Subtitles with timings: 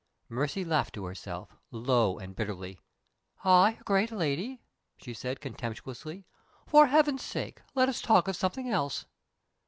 [0.29, 2.79] Mercy laughed to herself low and bitterly.
[3.45, 4.63] "I a great lady!"
[4.97, 6.25] she said, contemptuously.
[6.65, 9.05] "For Heaven's sake, let us talk of something else!"